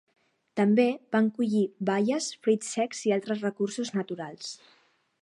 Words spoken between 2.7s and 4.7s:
secs i altres recursos naturals.